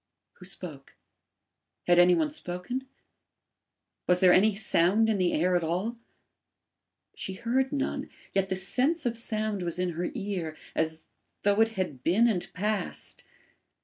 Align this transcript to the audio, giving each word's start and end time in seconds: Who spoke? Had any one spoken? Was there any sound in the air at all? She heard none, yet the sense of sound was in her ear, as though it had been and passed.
Who 0.39 0.45
spoke? 0.45 0.95
Had 1.85 1.99
any 1.99 2.15
one 2.15 2.31
spoken? 2.31 2.87
Was 4.07 4.19
there 4.19 4.33
any 4.33 4.55
sound 4.55 5.09
in 5.09 5.19
the 5.19 5.31
air 5.31 5.55
at 5.55 5.63
all? 5.63 5.99
She 7.13 7.33
heard 7.33 7.71
none, 7.71 8.09
yet 8.33 8.49
the 8.49 8.55
sense 8.55 9.05
of 9.05 9.15
sound 9.15 9.61
was 9.61 9.77
in 9.77 9.89
her 9.89 10.09
ear, 10.15 10.57
as 10.73 11.05
though 11.43 11.61
it 11.61 11.73
had 11.77 12.03
been 12.03 12.27
and 12.27 12.51
passed. 12.53 13.23